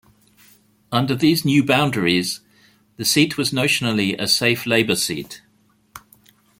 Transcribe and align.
Under 0.91 1.13
these 1.13 1.45
new 1.45 1.63
boundaries 1.63 2.39
the 2.97 3.05
seat 3.05 3.37
was 3.37 3.51
notionally 3.51 4.19
a 4.19 4.27
safe 4.27 4.65
Labour 4.65 4.95
seat. 4.95 5.43